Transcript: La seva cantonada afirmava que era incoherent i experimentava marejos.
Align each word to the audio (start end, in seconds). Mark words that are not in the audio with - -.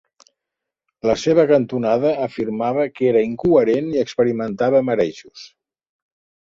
La 1.09 1.15
seva 1.23 1.45
cantonada 1.51 2.13
afirmava 2.29 2.89
que 2.97 3.07
era 3.13 3.23
incoherent 3.29 3.95
i 3.95 4.05
experimentava 4.07 4.85
marejos. 4.93 5.51